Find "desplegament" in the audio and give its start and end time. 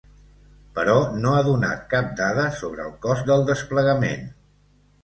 3.53-4.31